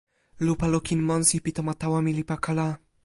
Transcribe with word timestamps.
lupa 0.45 0.65
lukin 0.73 0.99
monsi 1.09 1.37
pi 1.43 1.51
tomo 1.55 1.73
tawa 1.81 1.99
mi 2.05 2.11
li 2.17 2.23
pakala. 2.31 2.67